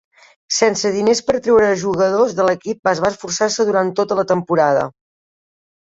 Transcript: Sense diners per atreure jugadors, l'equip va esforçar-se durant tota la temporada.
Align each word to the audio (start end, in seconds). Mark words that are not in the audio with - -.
Sense 0.59 0.91
diners 0.95 1.21
per 1.27 1.35
atreure 1.39 1.67
jugadors, 1.83 2.33
l'equip 2.49 2.91
va 2.91 2.97
esforçar-se 3.13 3.67
durant 3.71 3.93
tota 4.01 4.19
la 4.21 4.29
temporada. 4.33 4.91